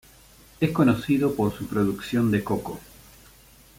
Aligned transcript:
Es 0.59 0.71
conocido 0.71 1.35
por 1.35 1.55
su 1.55 1.67
producción 1.67 2.31
de 2.31 2.43
coco. 2.43 2.79